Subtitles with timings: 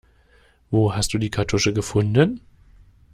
[0.71, 2.41] Wo hast du die Kartusche gefunden?